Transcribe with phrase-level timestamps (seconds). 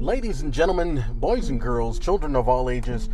[0.00, 3.10] Ladies and gentlemen, boys and girls, children of all ages,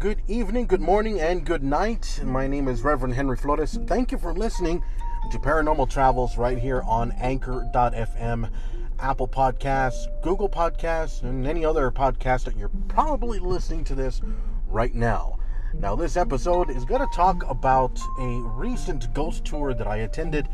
[0.00, 2.20] good evening, good morning, and good night.
[2.24, 3.78] My name is Reverend Henry Flores.
[3.86, 4.82] Thank you for listening
[5.30, 8.50] to Paranormal Travels right here on Anchor.fm,
[8.98, 14.20] Apple Podcasts, Google Podcasts, and any other podcast that you're probably listening to this
[14.66, 15.38] right now.
[15.72, 20.48] Now, this episode is going to talk about a recent ghost tour that I attended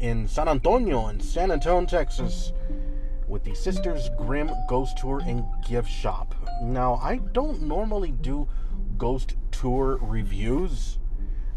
[0.00, 2.52] in San Antonio in San Antonio, Texas
[3.30, 6.34] with the Sisters Grimm Ghost Tour and Gift Shop.
[6.62, 8.48] Now, I don't normally do
[8.98, 10.98] ghost tour reviews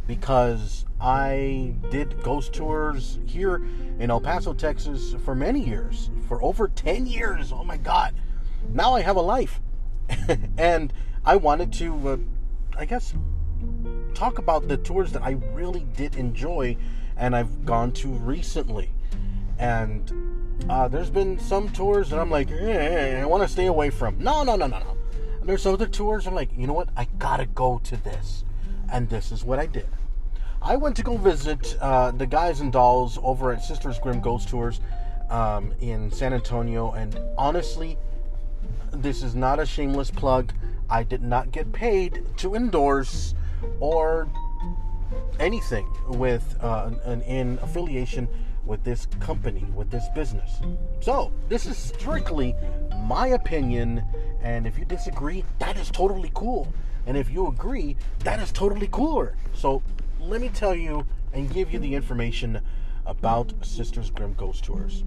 [0.05, 3.65] because I did ghost tours here
[3.99, 7.51] in El Paso, Texas for many years, for over 10 years.
[7.51, 8.13] Oh my God.
[8.69, 9.59] Now I have a life.
[10.57, 10.93] and
[11.25, 12.17] I wanted to, uh,
[12.77, 13.15] I guess,
[14.13, 16.77] talk about the tours that I really did enjoy
[17.17, 18.91] and I've gone to recently.
[19.59, 20.11] And
[20.69, 24.17] uh, there's been some tours that I'm like, eh, I want to stay away from.
[24.17, 24.97] No, no, no, no, no.
[25.39, 26.89] And there's other tours I'm like, you know what?
[26.95, 28.45] I gotta go to this,
[28.91, 29.87] and this is what I did.
[30.61, 34.47] I went to go visit uh, the guys and dolls over at Sisters Grimm Ghost
[34.47, 34.79] Tours
[35.29, 37.97] um, in San Antonio, and honestly,
[38.91, 40.53] this is not a shameless plug.
[40.89, 43.35] I did not get paid to endorse
[43.81, 44.29] or
[45.39, 48.29] anything with uh, an, in affiliation
[48.65, 50.61] with this company, with this business.
[51.01, 52.55] So, this is strictly
[53.03, 54.03] my opinion,
[54.41, 56.73] and if you disagree, that is totally cool.
[57.05, 59.35] And if you agree, that is totally cooler.
[59.53, 59.81] So,
[60.19, 62.61] let me tell you and give you the information
[63.05, 65.03] about Sisters Grimm Ghost Tours.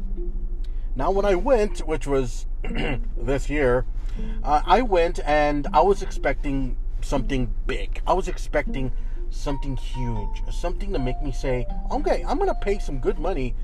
[0.95, 2.47] Now, when I went, which was
[3.17, 3.85] this year,
[4.43, 8.01] uh, I went and I was expecting something big.
[8.07, 8.93] I was expecting
[9.31, 13.55] something huge, something to make me say, okay, I'm to pay some good money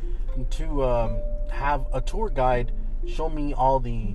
[0.50, 2.72] to um, have a tour guide
[3.06, 4.14] show me all the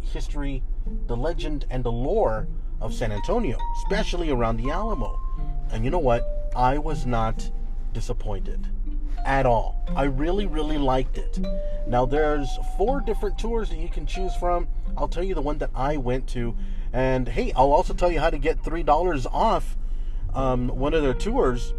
[0.00, 0.62] history,
[1.06, 2.48] the legend, and the lore
[2.80, 5.18] of San Antonio, especially around the Alamo.
[5.70, 6.50] And you know what?
[6.54, 7.50] I was not
[7.92, 8.66] disappointed
[9.24, 9.82] at all.
[9.94, 11.40] I really, really liked it.
[11.86, 14.68] Now, there's four different tours that you can choose from.
[14.96, 16.56] I'll tell you the one that I went to.
[16.92, 19.76] And hey, I'll also tell you how to get $3 off
[20.36, 21.74] um, one of their tours,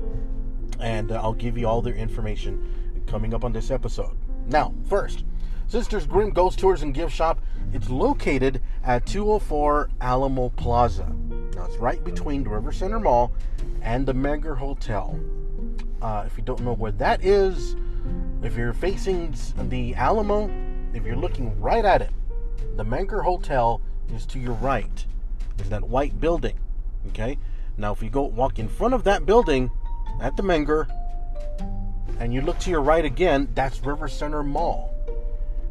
[0.80, 4.18] and uh, I'll give you all their information coming up on this episode.
[4.48, 5.24] Now, first,
[5.68, 7.40] Sisters Grimm Ghost Tours and Gift Shop.
[7.72, 11.14] It's located at 204 Alamo Plaza.
[11.56, 13.32] Now, it's right between the River Center Mall
[13.82, 15.20] and the Menger Hotel.
[16.02, 17.76] Uh, if you don't know where that is,
[18.42, 19.36] if you're facing
[19.70, 20.50] the Alamo,
[20.94, 22.12] if you're looking right at it,
[22.76, 23.82] the Menger Hotel
[24.14, 25.06] is to your right.
[25.58, 26.58] There's that white building.
[27.10, 27.38] Okay?
[27.78, 29.72] Now, if you go walk in front of that building
[30.20, 30.88] at the Menger,
[32.20, 34.94] and you look to your right again, that's River Center Mall.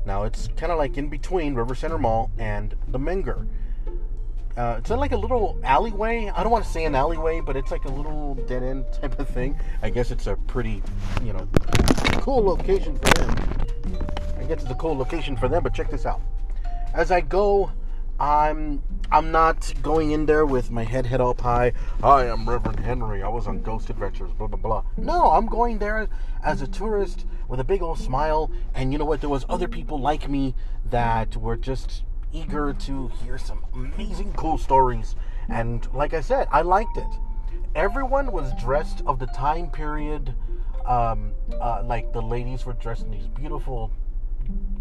[0.05, 3.49] Now, it's kind of like in between River Center Mall and the Menger.
[4.57, 6.33] Uh, it's like a little alleyway.
[6.35, 9.19] I don't want to say an alleyway, but it's like a little dead end type
[9.19, 9.59] of thing.
[9.83, 10.83] I guess it's a pretty,
[11.25, 11.47] you know,
[12.23, 13.67] cool location for them.
[14.39, 16.21] I guess it's a cool location for them, but check this out.
[16.95, 17.71] As I go
[18.19, 18.83] I'm
[19.13, 21.73] I'm not going in there with my head head up high.
[22.03, 23.23] I'm Reverend Henry.
[23.23, 24.33] I was on Ghost Adventures.
[24.33, 24.85] Blah blah blah.
[24.97, 26.09] No, I'm going there
[26.43, 28.51] as a tourist with a big old smile.
[28.75, 29.21] And you know what?
[29.21, 30.55] There was other people like me
[30.91, 35.15] that were just eager to hear some amazing, cool stories.
[35.49, 37.07] And like I said, I liked it.
[37.75, 40.35] Everyone was dressed of the time period.
[40.87, 43.91] Um, uh, like the ladies were dressed in these beautiful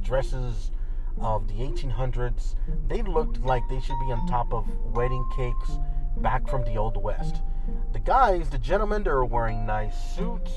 [0.01, 0.71] dresses
[1.19, 2.55] of the 1800s,
[2.87, 5.71] they looked like they should be on top of wedding cakes
[6.17, 7.41] back from the old west.
[7.93, 10.51] The guys, the gentlemen, they were wearing nice suits,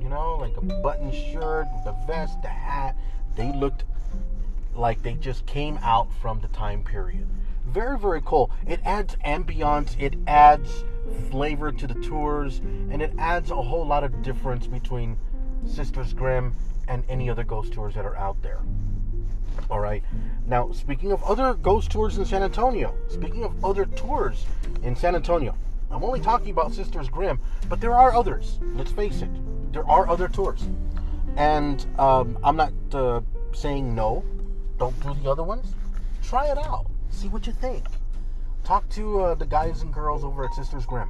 [0.00, 2.96] you know, like a button shirt, the vest, the hat.
[3.36, 3.84] They looked
[4.74, 7.26] like they just came out from the time period.
[7.66, 8.50] Very, very cool.
[8.66, 10.84] It adds ambiance, it adds
[11.30, 15.16] flavor to the tours, and it adds a whole lot of difference between
[15.66, 16.54] Sisters Grimm
[16.88, 18.60] and any other ghost tours that are out there.
[19.70, 20.02] All right.
[20.46, 24.46] Now, speaking of other ghost tours in San Antonio, speaking of other tours
[24.82, 25.54] in San Antonio,
[25.90, 28.58] I'm only talking about Sisters Grimm, but there are others.
[28.74, 29.30] Let's face it,
[29.72, 30.68] there are other tours.
[31.36, 33.20] And um, I'm not uh,
[33.52, 34.24] saying no,
[34.78, 35.74] don't do the other ones.
[36.22, 37.84] Try it out, see what you think.
[38.64, 41.08] Talk to uh, the guys and girls over at Sisters Grimm.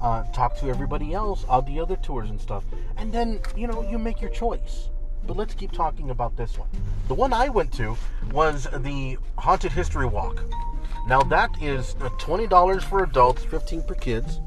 [0.00, 2.64] Uh, talk to everybody else on the other tours and stuff.
[2.96, 4.88] And then, you know, you make your choice.
[5.26, 6.68] But let's keep talking about this one.
[7.08, 7.96] The one I went to
[8.32, 10.44] was the Haunted History Walk.
[11.06, 14.40] Now that is $20 for adults, 15 for kids.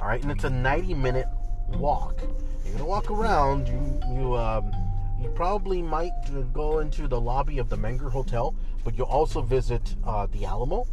[0.00, 1.26] All right, and it's a 90 minute
[1.68, 2.20] walk.
[2.64, 3.68] You're gonna walk around.
[3.68, 4.72] You you um,
[5.20, 6.12] you probably might
[6.52, 10.86] go into the lobby of the Menger Hotel, but you'll also visit uh, the Alamo,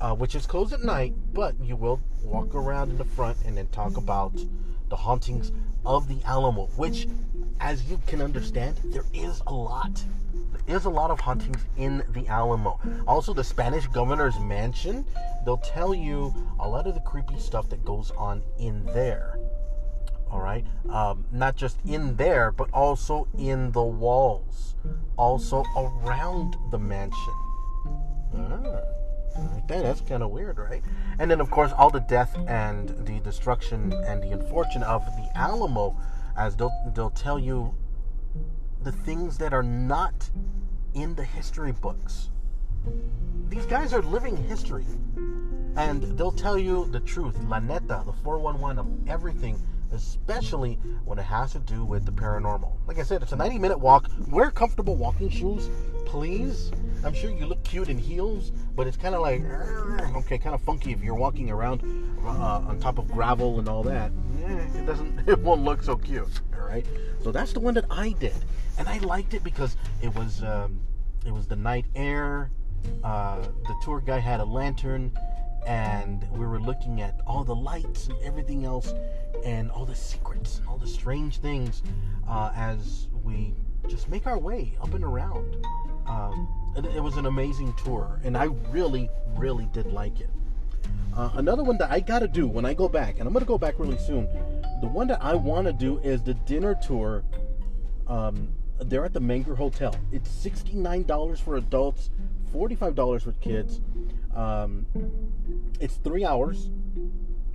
[0.00, 3.56] uh, which is closed at night, but you will walk around in the front and
[3.56, 4.32] then talk about
[4.88, 5.52] the hauntings
[5.84, 7.08] of the Alamo, which,
[7.60, 10.04] as you can understand, there is a lot.
[10.66, 12.78] There is a lot of hauntings in the Alamo.
[13.06, 15.04] Also, the Spanish governor's mansion,
[15.44, 19.38] they'll tell you a lot of the creepy stuff that goes on in there.
[20.30, 24.76] All right, um, not just in there, but also in the walls,
[25.16, 27.34] also around the mansion.
[28.36, 28.80] Ah.
[29.70, 30.82] That, that's kind of weird, right?
[31.20, 35.30] And then, of course, all the death and the destruction and the unfortune of the
[35.36, 35.96] Alamo,
[36.36, 37.72] as they'll, they'll tell you
[38.82, 40.28] the things that are not
[40.94, 42.30] in the history books.
[43.48, 44.86] These guys are living history.
[45.76, 49.62] And they'll tell you the truth, la neta, the 411 of everything,
[49.92, 52.72] especially when it has to do with the paranormal.
[52.88, 54.10] Like I said, it's a 90 minute walk.
[54.28, 55.70] Wear comfortable walking shoes,
[56.06, 56.72] please.
[57.04, 59.42] I'm sure you look cute in heels, but it's kind of like,
[60.16, 61.82] okay, kind of funky if you're walking around
[62.24, 62.28] uh,
[62.66, 64.10] on top of gravel and all that.
[64.74, 66.40] it doesn't, it won't look so cute.
[66.58, 66.84] All right.
[67.22, 68.34] So that's the one that I did,
[68.76, 70.80] and I liked it because it was, um,
[71.24, 72.50] it was the night air.
[73.04, 75.12] Uh, the tour guy had a lantern,
[75.64, 78.92] and we were looking at all the lights and everything else,
[79.44, 81.84] and all the secrets and all the strange things
[82.28, 83.54] uh, as we
[83.86, 85.64] just make our way up and around.
[86.86, 90.30] It, was an amazing tour, and I really, really did like it.
[91.16, 93.58] Uh, another one that I gotta do when I go back, and I'm gonna go
[93.58, 94.28] back really soon.
[94.80, 97.24] The one that I want to do is the dinner tour.
[98.06, 99.94] Um, they're at the Menger Hotel.
[100.10, 102.10] It's $69 for adults,
[102.54, 103.80] $45 for kids.
[104.34, 104.86] Um,
[105.80, 106.70] it's three hours,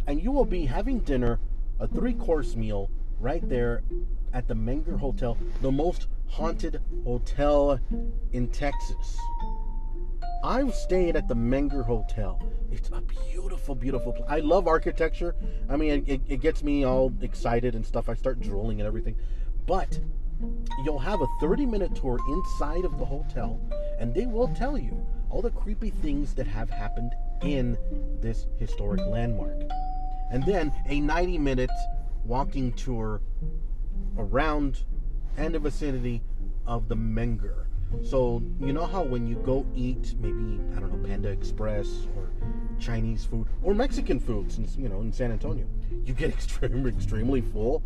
[0.05, 1.39] and you will be having dinner,
[1.79, 3.81] a three course meal, right there
[4.35, 7.79] at the Menger Hotel, the most haunted hotel
[8.33, 9.17] in Texas.
[10.43, 12.39] I've stayed at the Menger Hotel.
[12.69, 14.27] It's a beautiful, beautiful place.
[14.29, 15.35] I love architecture.
[15.69, 18.09] I mean, it, it gets me all excited and stuff.
[18.09, 19.15] I start drooling and everything.
[19.65, 19.97] But
[20.83, 23.59] you'll have a 30 minute tour inside of the hotel,
[23.97, 27.77] and they will tell you all the creepy things that have happened in
[28.19, 29.61] this historic landmark.
[30.29, 31.71] And then a 90 minute
[32.25, 33.21] walking tour
[34.17, 34.83] around
[35.37, 36.21] and the vicinity
[36.65, 37.65] of the Menger.
[38.03, 42.29] So you know how when you go eat maybe I don't know Panda Express or
[42.79, 45.65] Chinese food or Mexican food, since you know in San Antonio,
[46.03, 47.83] you get extremely extremely full,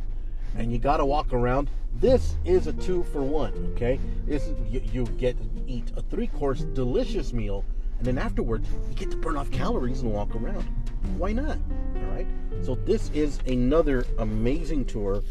[0.56, 1.70] and you gotta walk around.
[1.96, 3.54] This is a two for one.
[3.76, 5.38] Okay, this you, you get
[5.68, 7.66] eat a three course delicious meal,
[7.98, 10.64] and then afterwards you get to burn off calories and walk around.
[11.18, 11.58] Why not?
[11.96, 12.28] All right.
[12.62, 15.24] So this is another amazing tour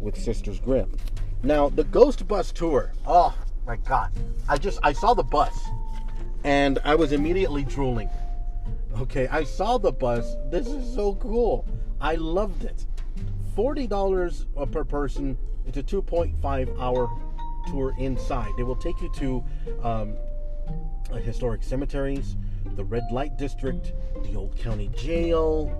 [0.00, 0.92] with Sisters Grimm.
[1.42, 2.92] Now, the Ghost Bus Tour.
[3.06, 3.34] Oh
[3.66, 4.10] my God.
[4.48, 5.56] I just, I saw the bus
[6.44, 8.10] and I was immediately drooling.
[8.98, 10.36] Okay, I saw the bus.
[10.50, 11.66] This is so cool.
[12.00, 12.86] I loved it.
[13.56, 15.36] $40 per person.
[15.66, 17.10] It's a 2.5 hour
[17.68, 18.50] tour inside.
[18.56, 19.44] They will take you to
[19.82, 20.16] um,
[21.18, 22.36] historic cemeteries,
[22.76, 23.92] the red light district,
[24.22, 25.72] the old county jail,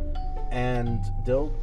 [0.50, 1.54] and they'll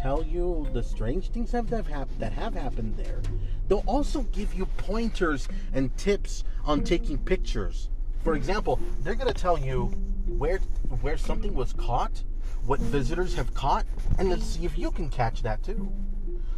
[0.00, 3.20] tell you the strange things that, have, happened that have happened there.
[3.68, 7.90] They'll also give you pointers and tips on taking pictures.
[8.24, 9.86] For example, they're to tell you
[10.26, 10.58] where
[11.02, 12.22] where something was caught,
[12.64, 13.84] what visitors have caught,
[14.18, 15.92] and let's see if you can catch that too.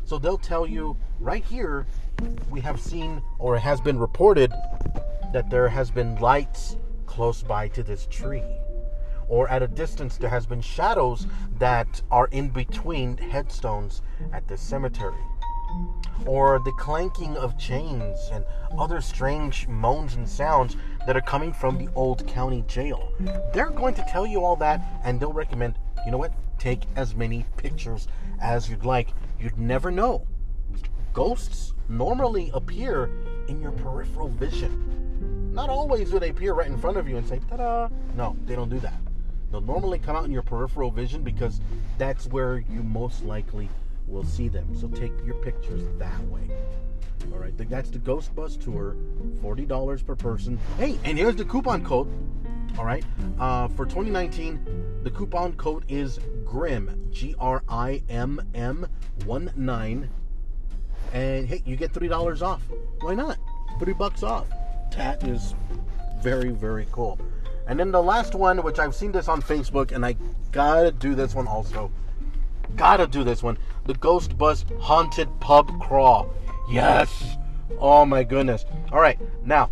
[0.04, 1.86] So they'll tell you right here,
[2.50, 4.52] we have seen or has been reported
[5.32, 8.44] that there has been lights close by to this tree
[9.32, 11.26] or at a distance there has been shadows
[11.58, 15.24] that are in between headstones at the cemetery
[16.26, 18.44] or the clanking of chains and
[18.78, 23.10] other strange moans and sounds that are coming from the old county jail.
[23.54, 27.14] They're going to tell you all that and they'll recommend, you know what, take as
[27.14, 28.08] many pictures
[28.38, 29.14] as you'd like.
[29.40, 30.26] You'd never know.
[31.14, 33.08] Ghosts normally appear
[33.48, 35.54] in your peripheral vision.
[35.54, 37.88] Not always do they appear right in front of you and say, ta da.
[38.14, 39.00] No, they don't do that.
[39.52, 41.60] They'll normally come out in your peripheral vision because
[41.98, 43.68] that's where you most likely
[44.08, 44.74] will see them.
[44.74, 46.50] So take your pictures that way.
[47.30, 48.96] All right, that's the Ghost Bus Tour,
[49.42, 50.58] $40 per person.
[50.78, 52.08] Hey, and here's the coupon code.
[52.78, 53.04] All right,
[53.38, 58.88] uh, for 2019, the coupon code is GRIM, G R I M M
[59.26, 60.10] 1 9.
[61.12, 62.62] And hey, you get $3 off.
[63.00, 63.36] Why not?
[63.78, 64.48] 3 bucks off.
[64.96, 65.54] That is
[66.22, 67.18] very, very cool.
[67.66, 70.16] And then the last one, which I've seen this on Facebook, and I
[70.50, 71.90] gotta do this one also.
[72.76, 73.58] Gotta do this one.
[73.84, 76.32] The Ghost Bus Haunted Pub Crawl.
[76.70, 77.36] Yes.
[77.78, 78.64] Oh my goodness.
[78.90, 79.70] All right, now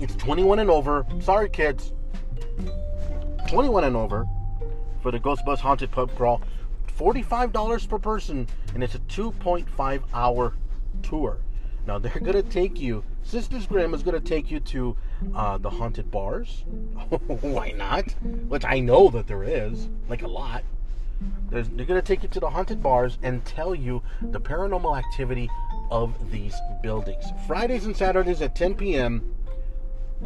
[0.00, 1.06] it's 21 and over.
[1.20, 1.92] Sorry, kids.
[3.48, 4.26] 21 and over
[5.02, 6.40] for the Ghost Bus Haunted Pub Crawl.
[6.98, 10.54] $45 per person, and it's a 2.5 hour
[11.02, 11.38] tour.
[11.86, 13.04] Now they're gonna take you.
[13.32, 14.94] Sisters Grimm is gonna take you to
[15.34, 16.64] uh, the haunted bars.
[17.40, 18.12] Why not?
[18.46, 20.62] Which I know that there is, like a lot.
[21.48, 25.48] There's, they're gonna take you to the haunted bars and tell you the paranormal activity
[25.90, 27.24] of these buildings.
[27.46, 29.34] Fridays and Saturdays at 10 p.m.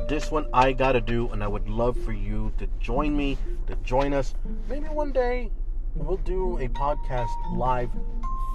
[0.09, 3.77] This one I gotta do, and I would love for you to join me, to
[3.85, 4.35] join us.
[4.69, 5.53] Maybe one day
[5.95, 7.91] we'll do a podcast live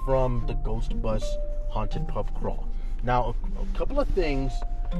[0.04, 1.24] from the Ghost Bus
[1.70, 2.68] Haunted Pub Crawl.
[3.02, 4.52] Now, a, couple of things.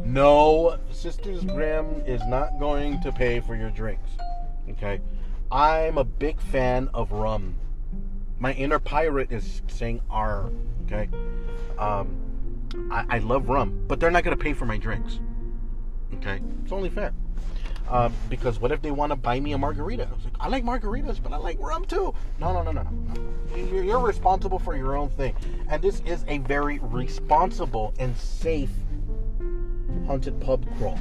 [0.05, 4.11] No, Sisters Grimm is not going to pay for your drinks.
[4.71, 5.01] Okay?
[5.51, 7.55] I'm a big fan of rum.
[8.39, 10.51] My inner pirate is saying R.
[10.87, 11.09] Okay?
[11.79, 12.17] Um,
[12.91, 15.21] I, I love rum, but they're not going to pay for my drinks.
[16.15, 16.41] Okay?
[16.65, 17.13] It's only fair.
[17.89, 20.09] Um, because what if they want to buy me a margarita?
[20.09, 22.15] I like, I like margaritas, but I like rum too.
[22.39, 23.57] No, no, no, no, no.
[23.57, 25.35] You're, responsible for your own thing,
[25.69, 28.71] and this is a very responsible and safe
[30.07, 30.99] haunted pub crawl.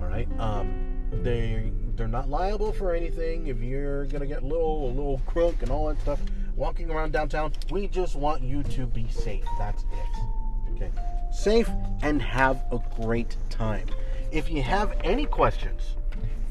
[0.00, 0.28] All right.
[0.38, 0.86] Um,
[1.22, 3.46] they they're not liable for anything.
[3.46, 6.20] If you're gonna get little a little crook and all that stuff,
[6.54, 9.44] walking around downtown, we just want you to be safe.
[9.58, 10.72] That's it.
[10.74, 10.90] Okay.
[11.32, 11.70] Safe
[12.02, 13.86] and have a great time.
[14.30, 15.96] If you have any questions,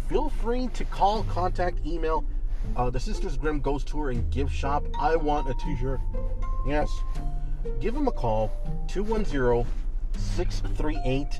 [0.07, 2.23] feel free to call, contact, email
[2.75, 4.83] uh, the Sisters Grimm Ghost Tour and Gift Shop.
[4.99, 6.01] I want a t shirt.
[6.67, 6.89] Yes.
[7.79, 8.51] Give them a call
[8.87, 9.71] 210
[10.17, 11.39] 638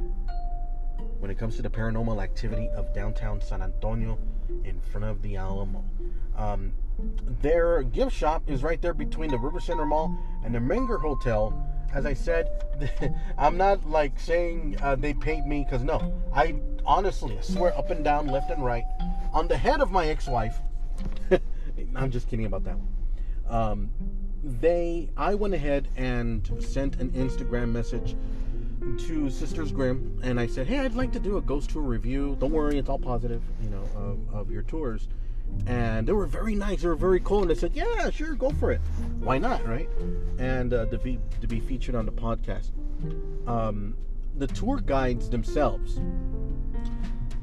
[1.18, 4.18] when it comes to the paranormal activity of downtown San Antonio
[4.64, 5.84] in front of the Alamo.
[6.34, 6.72] Um,
[7.42, 11.52] their gift shop is right there between the River Center Mall and the Menger Hotel.
[11.92, 12.48] As I said,
[13.38, 17.90] I'm not like saying uh, they paid me because no, I honestly I swear up
[17.90, 18.84] and down, left and right,
[19.32, 20.58] on the head of my ex-wife.
[21.94, 22.88] I'm just kidding about that one.
[23.48, 23.90] Um,
[24.42, 28.14] they, I went ahead and sent an Instagram message
[29.06, 32.36] to Sisters Grimm, and I said, "Hey, I'd like to do a ghost tour review.
[32.38, 35.08] Don't worry, it's all positive, you know, of, of your tours."
[35.66, 36.82] And they were very nice.
[36.82, 38.80] They were very cool, and they said, "Yeah, sure, go for it.
[39.20, 39.88] Why not, right?"
[40.38, 42.70] And uh, to be to be featured on the podcast.
[43.46, 43.96] Um,
[44.36, 46.00] the tour guides themselves,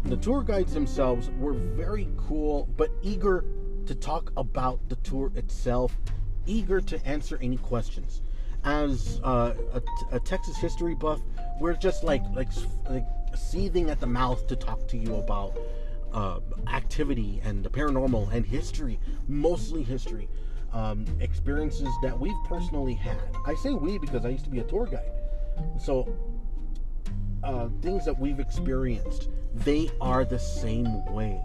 [0.05, 3.45] the tour guides themselves were very cool, but eager
[3.85, 5.95] to talk about the tour itself,
[6.45, 8.21] eager to answer any questions
[8.65, 11.21] as uh, a, a, Texas history buff,
[11.59, 12.49] we're just like like
[12.89, 15.55] like seething at the mouth to talk to you about
[16.15, 16.39] uh,
[16.73, 20.29] activity and the paranormal and history, mostly history,
[20.71, 23.19] um, experiences that we've personally had.
[23.45, 25.11] I say we because I used to be a tour guide,
[25.79, 26.07] so
[27.43, 31.39] uh, things that we've experienced, they are the same way.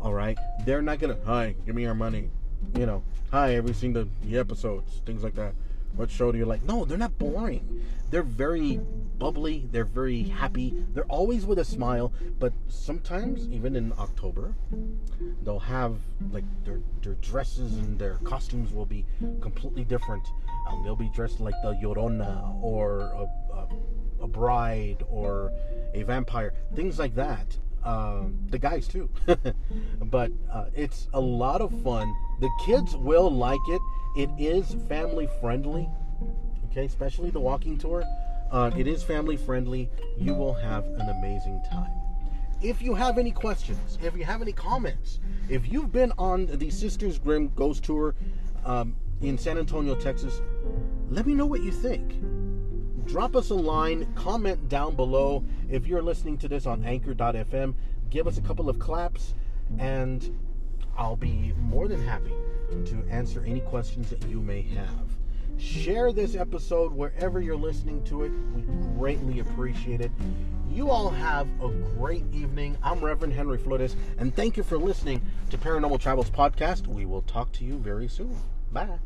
[0.00, 2.30] All right, they're not gonna hi, give me your money,
[2.76, 4.08] you know, hi, have you seen the
[4.38, 5.54] episodes, things like that
[5.94, 6.62] what show do you like?
[6.64, 7.84] No, they're not boring.
[8.10, 8.80] They're very
[9.18, 9.68] bubbly.
[9.70, 10.74] They're very happy.
[10.94, 12.12] They're always with a smile.
[12.38, 14.54] But sometimes, even in October,
[15.42, 15.96] they'll have
[16.30, 19.04] like their their dresses and their costumes will be
[19.40, 20.26] completely different.
[20.68, 23.68] Um, they'll be dressed like the Llorona or a, a,
[24.22, 25.52] a bride or
[25.94, 27.58] a vampire, things like that.
[27.84, 29.08] Um, the guys too,
[30.00, 32.12] but uh, it's a lot of fun.
[32.40, 33.80] The kids will like it
[34.16, 35.88] it is family friendly,
[36.70, 38.02] okay, especially the walking tour.
[38.50, 39.88] Uh, it is family friendly.
[40.16, 41.92] You will have an amazing time.
[42.60, 46.70] If you have any questions, if you have any comments, if you've been on the
[46.70, 48.16] Sisters Grimm Ghost Tour
[48.64, 50.42] um, in San Antonio, Texas,
[51.08, 52.14] let me know what you think.
[53.08, 55.42] Drop us a line, comment down below.
[55.70, 57.74] If you're listening to this on anchor.fm,
[58.10, 59.34] give us a couple of claps,
[59.78, 60.38] and
[60.94, 62.34] I'll be more than happy
[62.84, 65.16] to answer any questions that you may have.
[65.56, 68.32] Share this episode wherever you're listening to it.
[68.54, 68.60] We
[68.96, 70.12] greatly appreciate it.
[70.70, 72.76] You all have a great evening.
[72.82, 76.86] I'm Reverend Henry Flores, and thank you for listening to Paranormal Travels Podcast.
[76.86, 78.36] We will talk to you very soon.
[78.70, 78.98] Bye.